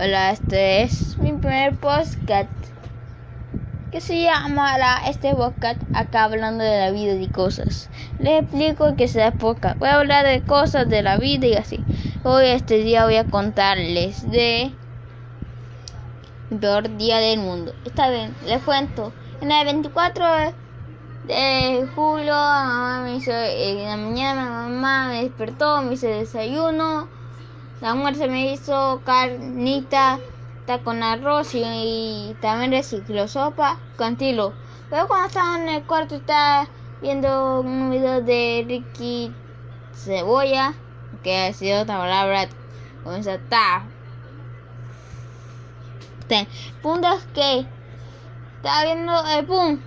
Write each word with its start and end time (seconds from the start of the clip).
Hola, 0.00 0.30
este 0.30 0.82
es 0.82 1.18
mi 1.18 1.32
primer 1.32 1.76
podcast 1.76 2.48
que 3.90 4.00
se 4.00 4.22
llamará 4.22 5.00
este 5.08 5.34
podcast 5.34 5.80
acá 5.92 6.22
hablando 6.24 6.62
de 6.62 6.78
la 6.78 6.92
vida 6.92 7.14
y 7.14 7.26
cosas. 7.26 7.90
Les 8.20 8.42
explico 8.42 8.94
que 8.94 9.08
sea 9.08 9.32
podcast. 9.32 9.76
Voy 9.80 9.88
a 9.88 9.96
hablar 9.96 10.24
de 10.24 10.40
cosas 10.42 10.88
de 10.88 11.02
la 11.02 11.16
vida 11.16 11.48
y 11.48 11.54
así. 11.54 11.80
Hoy 12.22 12.46
este 12.46 12.76
día 12.76 13.06
voy 13.06 13.16
a 13.16 13.24
contarles 13.24 14.30
de 14.30 14.70
mi 16.50 16.58
peor 16.58 16.96
día 16.96 17.18
del 17.18 17.40
mundo. 17.40 17.72
Está 17.84 18.08
bien, 18.08 18.32
les 18.46 18.62
cuento. 18.62 19.12
En 19.40 19.50
el 19.50 19.64
24 19.64 20.24
de 21.26 21.88
julio, 21.96 22.34
me 23.02 23.16
en 23.16 23.84
la 23.84 23.96
mañana 23.96 24.44
mamá 24.44 25.08
me 25.08 25.24
despertó, 25.24 25.82
me 25.82 25.94
hizo 25.94 26.06
desayuno 26.06 27.17
la 27.80 27.94
mujer 27.94 28.16
se 28.16 28.28
me 28.28 28.52
hizo 28.52 29.00
carnita 29.04 30.18
con 30.84 31.02
arroz 31.02 31.54
y, 31.54 32.36
también 32.42 32.72
recicló 32.72 33.26
sopa 33.26 33.78
con 33.96 34.16
tilo. 34.16 34.52
Pero 34.90 35.08
cuando 35.08 35.28
estaba 35.28 35.56
en 35.58 35.68
el 35.68 35.82
cuarto 35.84 36.16
estaba 36.16 36.68
viendo 37.00 37.60
un 37.60 37.90
video 37.90 38.20
de 38.20 38.64
Ricky 38.66 39.32
Cebolla, 39.94 40.74
que 41.22 41.46
ha 41.46 41.52
sido 41.54 41.82
otra 41.82 41.98
palabra 41.98 42.48
con 43.02 43.14
esa 43.14 43.38
ta. 43.48 43.84
Punto 46.82 47.08
es 47.14 47.24
que 47.32 47.66
estaba 48.56 48.84
viendo 48.84 49.12
el 49.26 49.46
pum. 49.46 49.80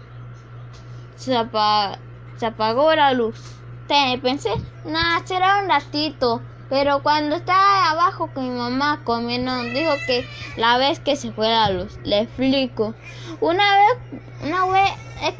Se, 1.15 1.37
apagó 1.37 2.95
la 2.95 3.13
luz. 3.13 3.39
pensé, 3.87 4.49
nada, 4.83 5.25
será 5.27 5.59
un 5.61 5.69
ratito. 5.69 6.41
Pero 6.71 7.03
cuando 7.03 7.35
estaba 7.35 7.91
abajo 7.91 8.29
con 8.33 8.45
mi 8.45 8.57
mamá 8.57 9.01
comiendo, 9.03 9.61
dijo 9.63 9.91
que 10.07 10.25
la 10.55 10.77
vez 10.77 11.01
que 11.01 11.17
se 11.17 11.33
fue 11.33 11.49
la 11.49 11.69
luz, 11.69 11.99
le 12.05 12.19
explico. 12.19 12.95
Una 13.41 13.75
vez, 13.75 14.21
una 14.41 14.65
vez, 14.67 14.89
es 15.21 15.33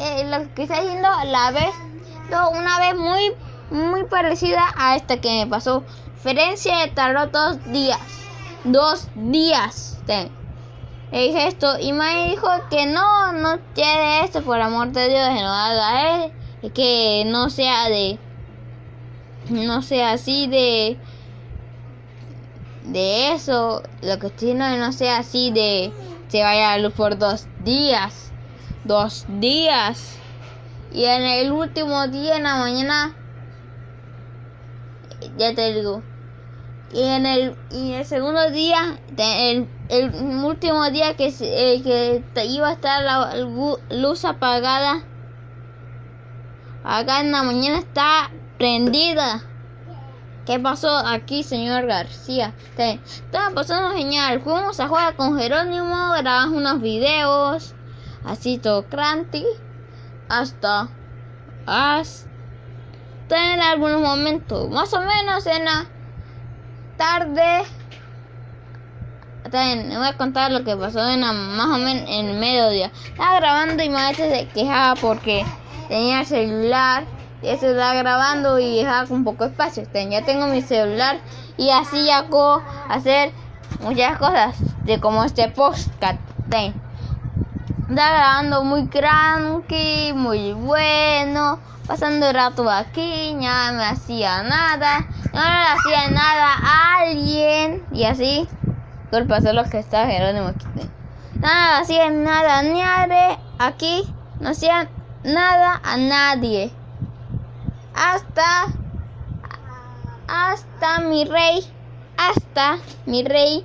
eh, 0.00 0.24
lo 0.28 0.52
que 0.56 0.64
está 0.64 0.80
diciendo, 0.80 1.08
la 1.26 1.52
vez, 1.52 1.70
una 2.50 2.80
vez 2.80 2.96
muy, 2.96 3.32
muy 3.70 4.06
parecida 4.06 4.60
a 4.76 4.96
esta 4.96 5.20
que 5.20 5.44
me 5.44 5.46
pasó. 5.46 5.84
Diferencia 6.16 6.92
tardó 6.94 7.28
dos 7.28 7.64
días. 7.66 8.00
Dos 8.64 9.06
días. 9.14 10.00
Le 10.08 11.28
dije 11.28 11.46
esto 11.46 11.78
y 11.78 11.92
me 11.92 12.30
dijo 12.30 12.48
que 12.70 12.86
no, 12.86 13.32
no 13.34 13.60
quiere 13.76 14.24
esto, 14.24 14.42
por 14.42 14.60
amor 14.60 14.88
de 14.88 15.10
Dios, 15.10 15.28
que 15.28 15.42
no 15.42 15.52
haga 15.52 16.24
él, 16.24 16.32
que 16.74 17.22
no 17.24 17.50
sea 17.50 17.88
de 17.88 18.18
no 19.50 19.82
sé, 19.82 20.02
así 20.02 20.46
de 20.48 20.98
de 22.86 23.32
eso, 23.32 23.82
lo 24.02 24.18
que 24.18 24.28
estoy 24.28 24.48
diciendo 24.48 24.76
no 24.76 24.92
sea 24.92 25.18
así 25.18 25.50
de 25.50 25.92
se 26.28 26.42
vaya 26.42 26.72
a 26.72 26.78
luz 26.78 26.92
por 26.92 27.18
dos 27.18 27.46
días, 27.64 28.32
dos 28.84 29.26
días. 29.40 30.18
Y 30.92 31.04
en 31.04 31.22
el 31.22 31.52
último 31.52 32.06
día 32.08 32.36
en 32.36 32.44
la 32.44 32.56
mañana, 32.56 33.14
ya 35.36 35.54
te 35.54 35.74
digo, 35.74 36.02
y 36.92 37.02
en 37.02 37.26
el, 37.26 37.56
y 37.70 37.92
el 37.92 38.04
segundo 38.04 38.50
día, 38.50 38.98
el, 39.18 39.68
el 39.88 40.14
último 40.44 40.88
día 40.90 41.14
que, 41.14 41.34
eh, 41.40 42.22
que 42.34 42.44
iba 42.46 42.68
a 42.68 42.72
estar 42.72 43.02
la 43.02 43.34
luz 43.90 44.24
apagada, 44.24 45.02
acá 46.84 47.20
en 47.20 47.32
la 47.32 47.42
mañana 47.42 47.78
está 47.78 48.30
prendida. 48.58 49.42
¿Qué 50.46 50.60
pasó 50.60 50.96
aquí, 50.98 51.42
señor 51.42 51.86
García? 51.86 52.54
Estaba 52.78 53.50
pasando 53.50 53.96
genial. 53.96 54.40
Fuimos 54.40 54.78
a 54.78 54.86
jugar 54.86 55.16
con 55.16 55.36
Jerónimo, 55.36 56.12
grabamos 56.18 56.56
unos 56.56 56.80
videos, 56.80 57.74
así 58.24 58.58
tocranti, 58.58 59.44
hasta, 60.28 60.88
hasta 61.66 62.28
en 63.30 63.60
algunos 63.60 64.00
momentos, 64.00 64.70
más 64.70 64.94
o 64.94 65.00
menos 65.00 65.46
en 65.46 65.64
la 65.64 65.86
tarde. 66.96 67.64
También 69.50 69.98
voy 69.98 70.06
a 70.06 70.16
contar 70.16 70.52
lo 70.52 70.62
que 70.62 70.76
pasó 70.76 71.04
en 71.08 71.20
más 71.20 71.66
o 71.66 71.78
menos 71.78 72.04
en 72.08 72.26
el 72.26 72.38
mediodía. 72.38 72.92
Estaba 73.04 73.40
grabando 73.40 73.82
y 73.82 73.88
maestra 73.88 74.28
se 74.28 74.46
quejaba 74.48 74.94
porque 74.94 75.44
tenía 75.88 76.20
el 76.20 76.26
celular 76.26 77.15
se 77.54 77.70
está 77.70 77.94
grabando 77.94 78.58
y 78.58 78.78
deja 78.78 79.04
un 79.08 79.22
poco 79.22 79.44
espacio. 79.44 79.84
Ya 79.92 80.24
tengo 80.24 80.48
mi 80.48 80.62
celular 80.62 81.20
y 81.56 81.70
así 81.70 82.10
hago 82.10 82.60
hacer 82.88 83.32
muchas 83.80 84.18
cosas 84.18 84.56
de 84.84 84.98
como 85.00 85.24
este 85.24 85.48
podcast. 85.48 86.18
Está 87.88 88.08
grabando 88.10 88.64
muy 88.64 88.88
cranky, 88.88 90.12
muy 90.12 90.54
bueno, 90.54 91.60
pasando 91.86 92.28
el 92.28 92.34
rato 92.34 92.68
aquí, 92.68 93.36
ya 93.40 93.70
me 93.72 93.84
hacía 93.84 94.42
nada, 94.42 95.06
no 95.32 95.40
le 95.40 95.46
hacía 95.46 96.10
nada 96.10 96.52
a 96.52 97.00
alguien 97.02 97.84
y 97.92 98.04
así. 98.04 98.48
Culpa 99.10 99.38
lo 99.38 99.64
que 99.64 99.78
está 99.78 100.06
Jerónimo 100.06 100.48
aquí. 100.48 100.66
Nada 101.38 101.78
hacía 101.78 102.10
nada 102.10 102.62
ni 102.62 102.82
aquí, 103.58 104.02
no 104.40 104.48
hacía 104.48 104.88
nada 105.22 105.80
a 105.84 105.96
nadie 105.96 106.72
hasta 107.96 108.68
hasta 110.28 111.00
mi 111.00 111.24
rey 111.24 111.66
hasta 112.16 112.78
mi 113.06 113.24
rey 113.24 113.64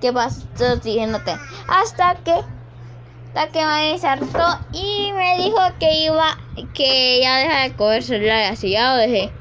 que 0.00 0.12
pasó 0.12 0.76
siguiéndote 0.80 1.34
hasta 1.68 2.14
que 2.14 2.32
hasta 3.34 3.48
que 3.48 3.64
me 3.64 3.98
saltó 3.98 4.44
y 4.72 5.10
me 5.12 5.42
dijo 5.42 5.58
que 5.80 6.04
iba 6.04 6.36
que 6.74 7.20
ya 7.20 7.38
deja 7.38 7.62
de 7.62 7.76
coger 7.76 8.02
celular 8.02 8.52
así 8.52 8.70
ya 8.70 8.94
lo 8.94 8.96
dejé. 8.98 9.32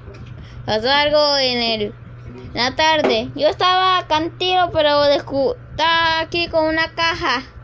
Pasó 0.65 0.89
algo 0.89 1.37
en 1.37 1.57
el 1.57 1.93
la 2.53 2.75
tarde. 2.75 3.31
Yo 3.35 3.47
estaba 3.47 4.05
cantino 4.07 4.71
pero 4.71 5.03
estaba 5.05 6.21
aquí 6.21 6.47
con 6.47 6.65
una 6.65 6.87
caja 6.95 7.60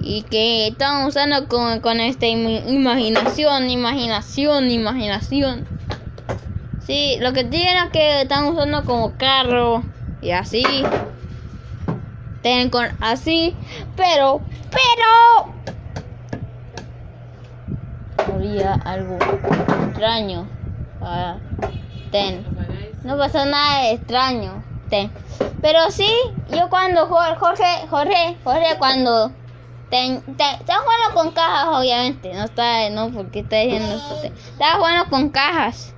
y 0.00 0.22
que 0.22 0.68
están 0.68 1.06
usando 1.06 1.48
con, 1.48 1.80
con 1.80 2.00
esta 2.00 2.26
imaginación, 2.26 3.70
imaginación, 3.70 4.70
imaginación. 4.70 5.66
Sí, 6.80 7.18
lo 7.20 7.32
que 7.32 7.44
tienen 7.44 7.86
es 7.86 7.90
que 7.92 8.22
están 8.22 8.46
usando 8.46 8.84
como 8.84 9.16
carro 9.16 9.84
y 10.22 10.30
así. 10.30 10.64
Tienen 12.42 12.70
así, 13.00 13.54
pero, 13.96 14.40
pero 14.70 15.54
había 18.34 18.74
algo 18.74 19.18
extraño. 19.88 20.48
Ah, 21.02 21.36
ten. 22.10 22.46
No 23.02 23.18
pasó 23.18 23.44
nada 23.44 23.90
extraño. 23.90 24.64
Ten. 24.88 25.10
Pero 25.60 25.90
sí, 25.90 26.08
yo 26.48 26.70
cuando 26.70 27.06
Jorge, 27.06 27.86
Jorge, 27.90 28.36
Jorge, 28.44 28.76
cuando 28.78 29.37
está 29.90 30.80
jugando 30.80 31.14
con 31.14 31.30
cajas, 31.32 31.68
obviamente. 31.70 32.32
No 32.34 32.44
está, 32.44 32.90
no, 32.90 33.10
porque 33.10 33.40
está 33.40 33.56
diciendo 33.56 33.96
esto. 33.96 34.34
Está 34.52 34.74
jugando 34.74 35.08
con 35.08 35.28
cajas. 35.30 35.94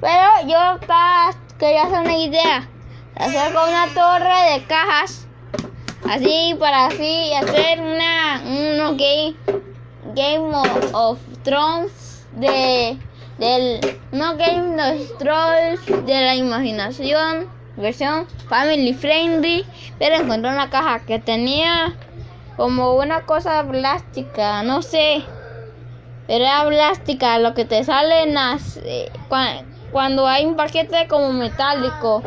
Pero 0.00 0.48
yo 0.48 0.80
estaba, 0.80 1.30
quería 1.58 1.84
hacer 1.84 2.00
una 2.00 2.16
idea. 2.16 2.68
Hacer 3.16 3.52
con 3.52 3.68
una 3.68 3.86
torre 3.94 4.52
de 4.52 4.64
cajas. 4.66 5.26
Así, 6.08 6.56
para 6.58 6.86
así 6.86 7.32
hacer 7.34 7.80
una, 7.80 8.42
unos 8.44 8.96
game, 8.96 9.34
game 10.14 10.50
of, 10.92 11.18
Thrones 11.42 12.26
de, 12.36 12.96
del, 13.38 13.98
no 14.12 14.36
Game 14.36 14.80
of 14.80 15.18
Thrones 15.18 15.84
de 15.86 16.20
la 16.20 16.34
imaginación, 16.34 17.48
versión 17.76 18.26
family 18.48 18.94
friendly. 18.94 19.66
Pero 19.98 20.16
encontré 20.16 20.50
una 20.50 20.70
caja 20.70 21.04
que 21.04 21.18
tenía 21.18 21.94
como 22.58 22.94
una 22.96 23.20
cosa 23.20 23.62
plástica, 23.62 24.64
no 24.64 24.82
sé. 24.82 25.24
Era 26.26 26.66
plástica, 26.66 27.38
lo 27.38 27.54
que 27.54 27.64
te 27.64 27.84
sale 27.84 28.24
en 28.24 28.34
las, 28.34 28.78
eh, 28.78 29.10
cuando 29.92 30.26
hay 30.26 30.44
un 30.44 30.56
paquete 30.56 31.06
como 31.08 31.32
metálico, 31.32 32.22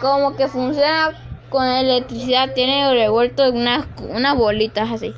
como 0.00 0.34
que 0.36 0.48
funciona 0.48 1.12
con 1.50 1.66
electricidad, 1.66 2.54
tiene 2.54 2.92
revuelto 2.94 3.48
unas, 3.50 3.86
unas 4.08 4.34
bolitas 4.36 4.90
así. 4.90 5.14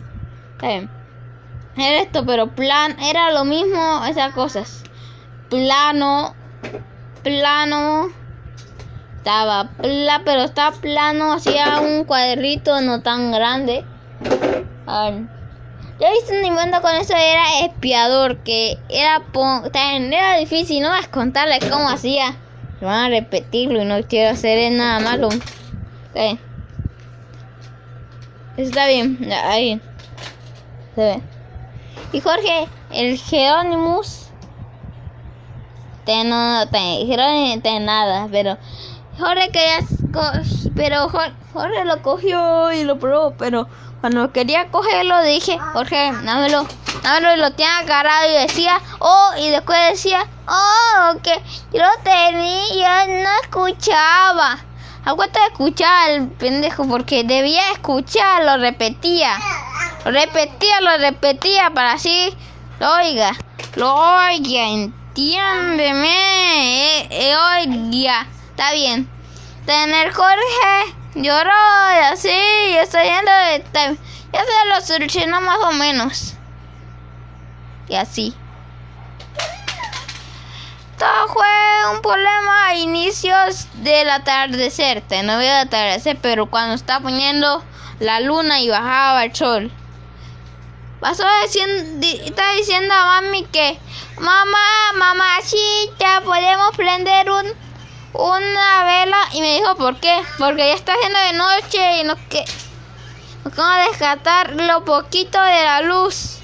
Era 0.60 2.02
esto, 2.02 2.26
pero 2.26 2.48
plan, 2.48 2.96
era 3.00 3.30
lo 3.30 3.44
mismo 3.44 4.04
esas 4.04 4.32
cosas. 4.34 4.82
Plano, 5.48 6.34
plano, 7.22 8.08
estaba 9.18 9.70
pla, 9.80 10.22
pero 10.24 10.42
está 10.42 10.72
plano, 10.72 11.34
hacía 11.34 11.78
un 11.78 12.04
cuadrito 12.04 12.80
no 12.80 13.00
tan 13.00 13.30
grande. 13.30 13.84
Yo 15.98 16.06
hice 16.22 16.38
un 16.38 16.44
invento 16.44 16.80
con 16.82 16.94
eso, 16.94 17.14
era 17.14 17.60
espiador, 17.64 18.38
que 18.38 18.78
era, 18.88 19.22
era 19.72 20.36
difícil, 20.36 20.82
no 20.82 20.92
a 20.92 21.02
contarles 21.10 21.64
cómo 21.70 21.88
hacía. 21.88 22.36
Van 22.80 23.06
a 23.06 23.08
repetirlo 23.08 23.80
y 23.80 23.84
no 23.86 24.02
quiero 24.02 24.30
hacer 24.30 24.70
nada 24.72 25.00
malo. 25.00 25.28
Está 28.56 28.86
bien, 28.86 29.18
ahí. 29.44 29.80
Se 30.94 31.00
ve. 31.00 31.22
Y 32.12 32.20
Jorge, 32.20 32.68
el 32.92 33.18
Jerónimus. 33.18 34.22
Te 36.04 36.22
no 36.24 36.68
te 36.70 37.80
nada, 37.80 38.28
pero 38.30 38.56
Jorge 39.18 39.50
quería 39.50 39.80
pero 40.74 41.08
Jorge, 41.08 41.84
lo 41.84 42.02
cogió 42.02 42.72
y 42.72 42.84
lo 42.84 42.98
probó, 42.98 43.34
pero 43.36 43.68
cuando 44.00 44.32
quería 44.32 44.68
cogerlo 44.68 45.22
dije, 45.22 45.58
Jorge, 45.72 46.12
dámelo, 46.22 46.66
dámelo 47.02 47.34
y 47.34 47.40
lo 47.40 47.50
tenía 47.52 47.78
agarrado 47.78 48.30
y 48.30 48.42
decía, 48.42 48.80
oh, 48.98 49.30
y 49.38 49.48
después 49.48 49.78
decía, 49.90 50.26
oh, 50.48 51.16
que 51.22 51.32
yo 51.72 51.82
lo 51.82 52.02
tenía, 52.02 53.06
no 53.06 53.30
escuchaba. 53.42 54.58
Aguanta 55.04 55.40
de 55.40 55.46
escuchar 55.46 56.10
el 56.10 56.28
pendejo 56.28 56.86
porque 56.88 57.22
debía 57.22 57.70
escuchar, 57.72 58.44
lo 58.44 58.56
repetía. 58.58 59.38
Lo 60.04 60.10
repetía, 60.10 60.80
lo 60.80 60.98
repetía 60.98 61.70
para 61.70 61.92
así 61.92 62.36
lo 62.78 62.94
oiga. 62.96 63.32
Lo 63.76 63.94
oiga, 63.94 64.68
entiéndeme. 64.68 66.08
Eh, 67.00 67.08
eh, 67.10 67.34
oiga, 67.36 68.26
está 68.50 68.72
bien. 68.72 69.08
Tener 69.64 70.12
Jorge 70.12 70.95
lloró 71.16 71.50
y 71.94 72.04
así, 72.04 72.28
y 72.28 72.76
estoy 72.76 73.04
yendo 73.04 73.32
de... 73.32 73.98
Ya 74.32 74.44
se 74.44 74.68
lo 74.68 74.80
solucionó 74.80 75.40
más 75.40 75.58
o 75.58 75.72
menos. 75.72 76.34
Y 77.88 77.94
así. 77.94 78.34
Todo 80.98 81.28
fue 81.28 81.94
un 81.94 82.02
problema 82.02 82.66
a 82.66 82.74
inicios 82.74 83.68
del 83.74 84.10
atardecer. 84.10 85.02
No 85.24 85.38
veo 85.38 85.56
atardecer, 85.56 86.18
pero 86.20 86.46
cuando 86.46 86.74
está 86.74 87.00
poniendo 87.00 87.62
la 88.00 88.20
luna 88.20 88.60
y 88.60 88.68
bajaba 88.68 89.24
el 89.24 89.34
sol. 89.34 89.70
Pasó 91.00 91.24
diciendo, 91.42 92.06
está 92.24 92.52
diciendo 92.52 92.92
a 92.94 93.20
mami 93.20 93.44
que, 93.44 93.78
mamá, 94.18 94.92
mamachita, 94.94 96.22
podemos 96.24 96.74
prender 96.76 97.30
un, 97.30 97.46
una 98.18 98.84
vela. 98.84 99.18
Y 99.32 99.40
me 99.40 99.54
dijo, 99.54 99.74
¿por 99.76 99.96
qué? 99.96 100.22
Porque 100.38 100.68
ya 100.68 100.74
está 100.74 100.94
haciendo 100.94 101.18
de 101.18 101.32
noche 101.34 102.00
y 102.00 102.04
no 102.04 102.16
que, 102.28 102.44
no 103.56 103.64
a 103.64 103.86
descartar 103.88 104.52
lo 104.54 104.84
poquito 104.84 105.40
de 105.40 105.64
la 105.64 105.82
luz. 105.82 106.38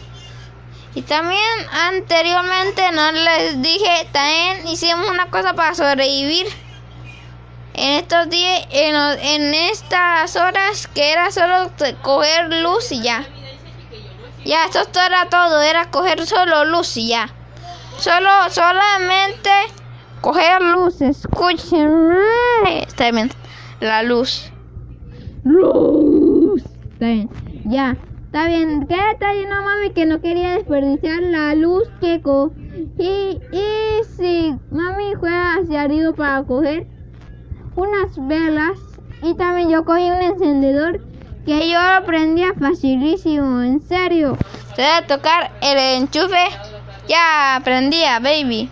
Y 0.94 1.02
también 1.02 1.40
anteriormente 1.70 2.92
no 2.92 3.12
les 3.12 3.62
dije, 3.62 4.08
también 4.12 4.68
hicimos 4.68 5.08
una 5.08 5.30
cosa 5.30 5.54
para 5.54 5.74
sobrevivir. 5.74 6.46
En 7.74 7.92
estos 7.94 8.28
días, 8.28 8.66
en, 8.70 9.54
estas 9.54 10.36
horas 10.36 10.86
que 10.88 11.10
era 11.10 11.30
solo 11.30 11.70
coger 12.02 12.52
luz 12.62 12.92
y 12.92 13.00
ya. 13.00 13.26
Ya, 14.44 14.66
esto 14.66 15.00
era 15.00 15.30
todo, 15.30 15.62
era 15.62 15.90
coger 15.90 16.26
solo 16.26 16.66
luz 16.66 16.96
y 16.98 17.08
ya. 17.08 17.30
Solo, 17.98 18.50
solamente 18.50 19.50
coger 20.22 20.62
luz, 20.62 21.02
escuchen. 21.02 22.16
Está 22.86 23.10
bien, 23.10 23.28
la 23.80 24.02
luz. 24.02 24.50
Luz. 25.44 26.62
Está 26.92 27.06
bien, 27.06 27.28
ya. 27.66 27.96
Está 28.26 28.46
bien, 28.46 28.86
¿qué 28.86 28.96
detalle 28.96 29.46
no 29.46 29.62
mami 29.62 29.90
que 29.90 30.06
no 30.06 30.22
quería 30.22 30.54
desperdiciar 30.54 31.20
la 31.22 31.54
luz 31.54 31.86
que 32.00 32.22
y, 32.96 33.38
y 33.52 34.04
si 34.16 34.54
mami 34.70 35.12
juega 35.20 35.56
hacia 35.56 35.82
arriba 35.82 36.12
para 36.12 36.42
coger 36.44 36.86
unas 37.76 38.26
velas 38.26 38.78
y 39.22 39.34
también 39.34 39.68
yo 39.68 39.84
cogí 39.84 40.10
un 40.10 40.22
encendedor 40.22 41.04
que 41.44 41.68
yo 41.68 41.78
lo 41.78 42.06
prendía 42.06 42.54
facilísimo, 42.54 43.60
en 43.60 43.82
serio. 43.82 44.38
Se 44.76 44.80
debe 44.80 45.06
tocar 45.08 45.50
el 45.60 46.02
enchufe, 46.02 46.44
ya 47.08 47.60
prendía, 47.62 48.18
baby. 48.20 48.70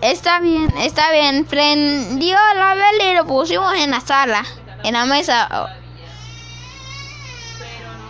Está 0.00 0.40
bien, 0.40 0.72
está 0.78 1.10
bien. 1.10 1.44
Prendió 1.44 2.36
la 2.54 2.74
vela 2.74 3.10
y 3.10 3.16
lo 3.16 3.26
pusimos 3.26 3.74
en 3.74 3.90
la 3.90 4.00
sala, 4.00 4.44
en 4.84 4.94
la 4.94 5.04
mesa. 5.06 5.48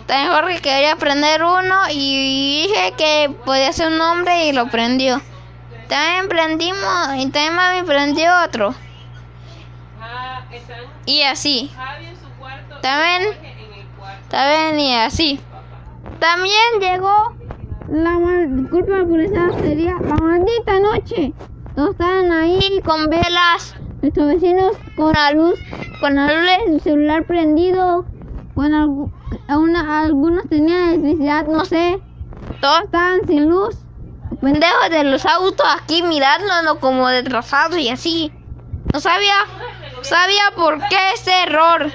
También 0.05 0.31
Jorge 0.31 0.61
quería 0.61 0.95
prender 0.95 1.43
uno 1.43 1.75
y 1.91 2.63
dije 2.63 2.93
que 2.97 3.35
podía 3.45 3.71
ser 3.73 3.89
un 3.91 4.01
hombre 4.01 4.47
y 4.47 4.51
lo 4.51 4.67
prendió. 4.67 5.21
También 5.87 6.29
prendimos 6.29 7.15
y 7.15 7.29
también 7.29 7.55
mami 7.55 7.83
prendió 7.83 8.29
otro. 8.45 8.75
Y 11.05 11.23
así. 11.23 11.71
También, 12.81 13.35
también 14.29 14.79
y 14.79 14.95
así. 14.95 15.39
También 16.19 16.79
llegó 16.79 17.35
la 17.87 18.13
culpa 18.69 19.03
por 19.07 19.19
esa 19.19 19.49
sería 19.59 19.93
la 19.93 20.15
maldita 20.15 20.79
noche. 20.79 21.33
Todos 21.79 21.91
estaban 21.91 22.29
ahí 22.33 22.81
con 22.83 23.09
velas, 23.09 23.73
nuestros 24.01 24.27
vecinos 24.27 24.75
con 24.97 25.13
la 25.13 25.31
luz, 25.31 25.57
con 26.01 26.13
la 26.13 26.27
luz 26.27 26.67
del 26.67 26.81
celular 26.81 27.23
prendido, 27.23 28.05
algo 28.57 29.09
algunos 29.47 30.49
tenían 30.49 30.89
electricidad, 30.89 31.47
no 31.47 31.63
sé. 31.63 32.01
Todos 32.59 32.81
estaban 32.83 33.25
sin 33.27 33.49
luz. 33.49 33.77
Pendejos 34.41 34.89
de 34.89 35.05
los 35.05 35.25
autos 35.25 35.65
aquí 35.73 36.03
mirándolo 36.03 36.81
como 36.81 37.07
retrasados 37.07 37.77
y 37.77 37.87
así. 37.87 38.33
No 38.91 38.99
sabía, 38.99 39.37
sabía 40.01 40.51
por 40.57 40.79
qué 40.89 40.97
ese 41.13 41.43
error. 41.43 41.89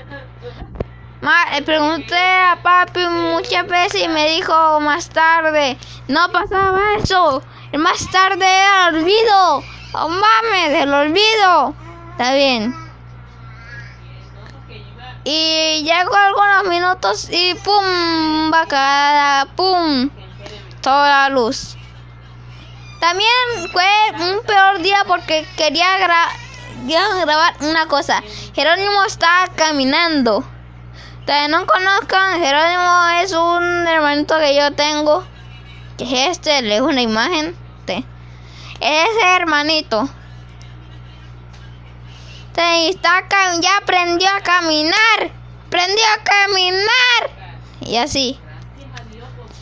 le 1.52 1.62
pregunté 1.62 2.16
a 2.16 2.58
papi 2.62 3.00
muchas 3.06 3.66
veces 3.66 4.02
y 4.02 4.08
me 4.08 4.30
dijo 4.30 4.80
más 4.80 5.10
tarde, 5.10 5.76
no 6.08 6.32
pasaba 6.32 6.80
eso. 6.96 7.42
Más 7.76 8.08
tarde 8.10 8.46
era 8.46 8.86
olvido. 8.86 9.73
Oh 9.96 10.08
mames, 10.08 10.82
el 10.82 10.92
olvido. 10.92 11.72
Está 12.10 12.34
bien. 12.34 12.74
Y 15.22 15.84
llegó 15.84 16.16
algunos 16.16 16.64
minutos 16.68 17.28
y 17.30 17.54
pum, 17.54 18.50
bacada, 18.50 19.46
pum, 19.54 20.10
toda 20.82 21.08
la 21.08 21.28
luz. 21.28 21.76
También 22.98 23.30
fue 23.70 23.86
un 24.18 24.44
peor 24.44 24.80
día 24.80 25.04
porque 25.06 25.46
quería 25.56 25.96
grabar 25.98 27.54
una 27.60 27.86
cosa. 27.86 28.20
Jerónimo 28.52 29.04
estaba 29.04 29.46
caminando. 29.54 30.44
También 31.24 31.52
no 31.52 31.66
conozcan, 31.66 32.40
Jerónimo 32.40 33.08
es 33.22 33.32
un 33.32 33.86
hermanito 33.86 34.38
que 34.40 34.56
yo 34.56 34.72
tengo. 34.72 35.24
Que 35.96 36.04
es 36.04 36.38
este, 36.38 36.62
le 36.62 36.82
una 36.82 37.00
imagen. 37.00 37.56
Ese 38.84 39.36
hermanito 39.36 40.10
está, 42.88 43.24
ya 43.60 43.78
aprendió 43.78 44.28
a 44.30 44.40
caminar. 44.40 45.32
Aprendió 45.66 46.04
a 46.14 46.22
caminar. 46.22 47.62
Y 47.80 47.96
así. 47.96 48.38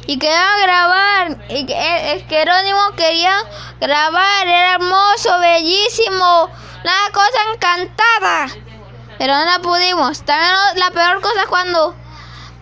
Y 0.07 0.19
quería 0.19 0.57
grabar. 0.63 1.39
Y 1.49 1.67
el, 1.73 2.27
Jerónimo 2.27 2.81
quería 2.97 3.35
grabar. 3.81 4.47
Era 4.47 4.75
hermoso, 4.75 5.39
bellísimo. 5.41 6.51
Una 6.83 7.13
cosa 7.13 7.39
encantada. 7.55 8.49
Pero 9.19 9.35
no 9.45 9.63
pudimos. 9.63 10.25
También 10.25 10.53
la 10.77 10.91
peor 10.91 11.21
cosa 11.21 11.43
es 11.43 11.49
cuando. 11.49 11.95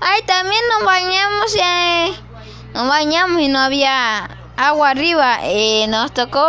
Ay, 0.00 0.22
también 0.26 0.62
nos 0.68 0.84
bañamos 0.84 1.56
y. 1.56 2.16
nos 2.74 2.88
bañamos 2.88 3.40
y 3.40 3.48
no 3.48 3.60
había 3.60 4.39
agua 4.60 4.90
arriba. 4.90 5.46
Y 5.46 5.86
nos 5.88 6.12
tocó 6.12 6.46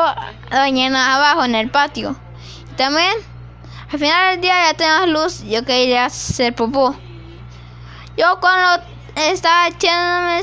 bañarnos 0.52 1.02
abajo 1.02 1.46
en 1.46 1.56
el 1.56 1.70
patio. 1.70 2.16
También 2.76 3.12
al 3.92 4.00
final 4.00 4.32
del 4.32 4.42
día 4.42 4.68
ya 4.68 4.74
tenemos 4.74 5.10
luz. 5.10 5.44
Yo 5.44 5.64
quería 5.64 6.06
hacer 6.06 6.54
popó. 6.56 6.96
Yo 8.18 8.40
cuando 8.40 8.84
estaba 9.16 9.68
echándome 9.68 10.40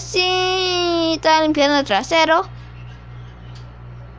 estaba 1.15 1.43
limpiando 1.43 1.79
el 1.79 1.85
trasero. 1.85 2.49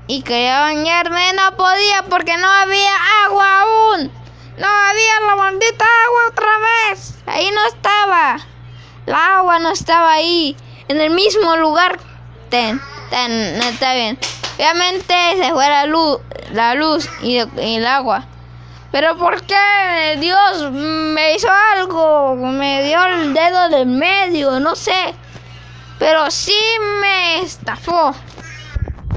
Y 0.08 0.24
quería 0.24 0.62
bañarme, 0.62 1.34
no 1.34 1.56
podía 1.56 2.04
porque 2.10 2.36
no 2.38 2.48
había 2.48 2.92
agua 3.26 3.62
aún. 3.62 4.12
No 4.58 4.68
había 4.68 5.20
la 5.28 5.36
maldita 5.36 5.86
agua 5.86 6.22
otra 6.32 6.52
vez. 6.90 7.16
Ahí 7.28 7.52
no 7.52 7.66
estaba. 7.68 8.40
La 9.06 9.38
agua 9.38 9.60
no 9.60 9.70
estaba 9.70 10.12
ahí. 10.14 10.58
En 10.88 11.00
el 11.00 11.12
mismo 11.12 11.56
lugar. 11.58 12.00
Ten, 12.50 12.82
ten, 13.10 13.32
está 13.32 13.94
bien. 13.94 14.18
Obviamente 14.56 15.14
se 15.38 15.52
fue 15.52 15.68
la 15.68 15.86
luz, 15.86 16.20
la 16.52 16.76
luz 16.76 17.08
y 17.22 17.38
el 17.38 17.86
agua. 17.86 18.26
Pero 18.92 19.16
¿por 19.18 19.44
qué 19.44 20.18
Dios 20.20 20.72
me 20.72 21.36
hizo 21.36 21.48
algo? 21.76 22.36
Me 22.36 22.84
dio 22.84 23.04
el 23.06 23.34
dedo 23.34 23.70
del 23.70 23.86
medio, 23.86 24.60
no 24.60 24.76
sé. 24.76 25.14
Pero 26.00 26.32
sí 26.32 26.60
me 27.02 27.42
estafó. 27.42 28.16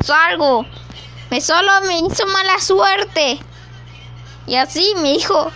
Hizo 0.00 0.14
algo. 0.14 0.66
Me 1.30 1.40
solo 1.40 1.72
me 1.86 2.00
hizo 2.00 2.26
mala 2.26 2.60
suerte. 2.60 3.38
Y 4.46 4.56
así 4.56 4.92
me 4.96 5.12
dijo. 5.12 5.50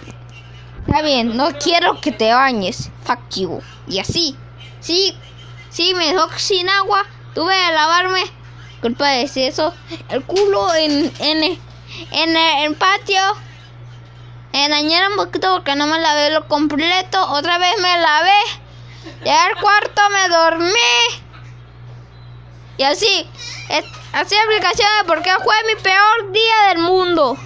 Está 0.86 1.02
bien, 1.02 1.36
no 1.36 1.50
quiero 1.58 2.00
que 2.00 2.12
te 2.12 2.32
bañes. 2.32 2.90
Fuck 3.04 3.36
you. 3.36 3.60
Y 3.86 3.98
así. 3.98 4.34
Sí, 4.80 5.14
sí, 5.68 5.92
me 5.94 6.06
dejó 6.12 6.28
sin 6.38 6.70
agua. 6.70 7.04
Tuve 7.36 7.52
que 7.52 7.72
lavarme. 7.74 8.22
Culpa 8.80 9.08
de 9.08 9.24
eso. 9.24 9.74
El 10.08 10.24
culo 10.24 10.74
en, 10.74 11.12
en, 11.18 11.60
en 12.10 12.36
el 12.64 12.74
patio. 12.76 13.20
Me 14.54 14.70
dañaron 14.70 15.12
un 15.12 15.18
poquito 15.18 15.52
porque 15.52 15.76
no 15.76 15.86
me 15.86 15.98
lavé 15.98 16.30
lo 16.30 16.48
completo. 16.48 17.20
Otra 17.32 17.58
vez 17.58 17.74
me 17.78 17.98
lavé. 17.98 18.40
Llegué 19.18 19.32
al 19.32 19.54
cuarto, 19.56 20.00
me 20.08 20.28
dormí. 20.30 21.22
Y 22.78 22.84
así. 22.84 23.28
Así 24.14 24.34
aplicación 24.34 24.88
de 25.02 25.04
por 25.06 25.20
qué 25.20 25.32
fue 25.44 25.54
mi 25.66 25.82
peor 25.82 26.32
día 26.32 26.68
del 26.68 26.78
mundo. 26.78 27.36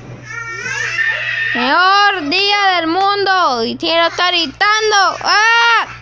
Peor 1.52 2.28
día 2.28 2.66
del 2.76 2.86
mundo. 2.86 3.64
Y 3.64 3.76
quiero 3.76 4.06
estar 4.06 4.32
gritando. 4.32 5.16
¡Ah! 5.24 5.99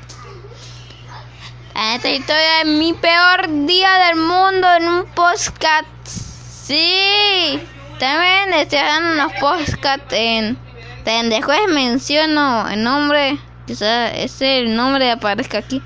Esta 1.80 2.10
historia 2.10 2.62
es 2.62 2.66
mi 2.66 2.92
peor 2.92 3.66
día 3.66 3.88
del 4.08 4.16
mundo 4.16 4.66
en 4.78 4.88
un 4.88 5.04
podcast. 5.14 5.86
Sí. 6.04 7.62
También 8.00 8.52
haciendo 8.52 9.12
unos 9.12 9.32
podcasts 9.34 10.12
en. 10.12 10.58
Después 11.04 11.60
menciono 11.68 12.68
el 12.68 12.82
nombre. 12.82 13.38
Quizás 13.64 14.10
ese 14.16 14.64
nombre 14.64 15.08
aparezca 15.08 15.58
aquí. 15.58 15.80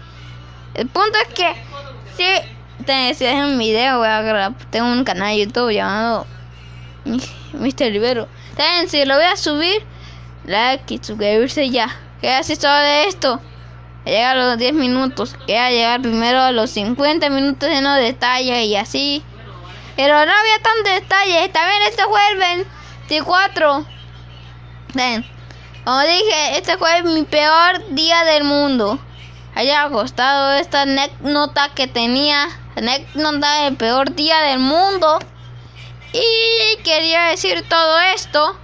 El 0.72 0.88
punto 0.88 1.18
es 1.28 1.34
que. 1.34 1.54
Sí. 2.16 2.24
Te 2.86 3.30
en 3.30 3.44
un 3.44 3.58
video. 3.58 3.98
Voy 3.98 4.08
a 4.08 4.22
grabar. 4.22 4.54
Tengo 4.70 4.86
un 4.86 5.04
canal 5.04 5.36
de 5.36 5.44
YouTube 5.44 5.72
llamado. 5.72 6.26
Mr. 7.04 7.92
Rivero. 7.92 8.28
También 8.56 8.88
si 8.88 9.04
lo 9.04 9.16
voy 9.16 9.24
a 9.24 9.36
subir, 9.36 9.82
like 10.46 10.94
y 10.94 11.00
suscribirse 11.02 11.68
ya. 11.68 11.94
¿Qué 12.22 12.30
haces 12.30 12.58
todo 12.58 12.74
de 12.78 13.08
esto? 13.08 13.42
Llega 14.04 14.32
a 14.32 14.34
los 14.34 14.58
10 14.58 14.74
minutos. 14.74 15.36
Queda 15.46 15.70
llegar 15.70 16.02
primero 16.02 16.40
a 16.40 16.52
los 16.52 16.70
50 16.70 17.30
minutos 17.30 17.68
de 17.68 17.80
no 17.80 17.94
detalles 17.94 18.66
y 18.66 18.76
así. 18.76 19.22
Pero 19.96 20.14
no 20.14 20.32
había 20.32 20.58
tantos 20.62 20.94
detalles. 20.94 21.52
También 21.52 21.82
este 21.82 22.04
fue 22.04 22.20
el 22.30 22.38
24. 22.38 23.86
Ven. 24.94 25.24
Como 25.84 26.00
dije, 26.00 26.58
este 26.58 26.78
fue 26.78 27.02
mi 27.02 27.22
peor 27.22 27.84
día 27.90 28.24
del 28.24 28.44
mundo. 28.44 28.98
Haya 29.54 29.88
costado 29.90 30.52
esta 30.54 30.84
nota 31.20 31.70
que 31.74 31.86
tenía. 31.86 32.48
Nota 33.14 33.64
del 33.64 33.76
peor 33.76 34.14
día 34.14 34.40
del 34.40 34.58
mundo. 34.58 35.18
Y 36.12 36.82
quería 36.82 37.24
decir 37.26 37.64
todo 37.68 38.00
esto. 38.14 38.58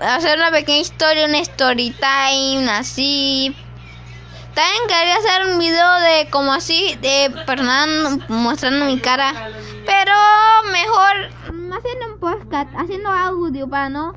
Hacer 0.00 0.38
una 0.38 0.50
pequeña 0.50 0.80
historia, 0.80 1.26
una 1.26 1.38
story 1.38 1.90
time, 1.90 2.68
así. 2.70 3.54
También 4.54 4.82
quería 4.88 5.16
hacer 5.16 5.52
un 5.52 5.58
video 5.58 5.94
de 6.00 6.28
como 6.30 6.52
así, 6.52 6.96
de 7.00 7.32
Fernando 7.46 8.24
mostrando 8.28 8.86
mi 8.86 9.00
cara. 9.00 9.32
Pero 9.84 10.12
mejor 10.70 11.30
haciendo 11.76 12.14
un 12.14 12.20
podcast, 12.20 12.70
haciendo 12.76 13.10
audio 13.10 13.68
para 13.68 13.88
no 13.88 14.14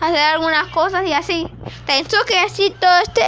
hacer 0.00 0.20
algunas 0.20 0.66
cosas 0.68 1.06
y 1.06 1.12
así. 1.12 1.48
Pienso 1.86 2.16
que 2.26 2.72
todo 2.80 2.98
este. 3.02 3.22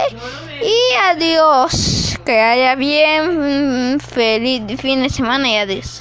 Y 0.62 0.94
adiós. 1.04 2.18
Que 2.24 2.40
haya 2.40 2.74
bien 2.74 3.98
feliz 4.00 4.62
fin 4.80 5.02
de 5.02 5.10
semana 5.10 5.48
y 5.48 5.56
adiós. 5.56 5.96